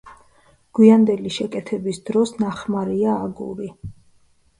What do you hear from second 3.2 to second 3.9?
აგური.